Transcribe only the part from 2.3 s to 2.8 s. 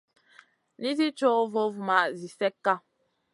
slekka.